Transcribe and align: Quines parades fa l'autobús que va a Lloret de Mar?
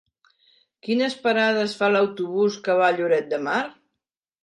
Quines 0.87 1.17
parades 1.27 1.77
fa 1.83 1.91
l'autobús 1.93 2.59
que 2.67 2.81
va 2.83 2.91
a 2.91 2.99
Lloret 3.01 3.33
de 3.37 3.45
Mar? 3.51 3.65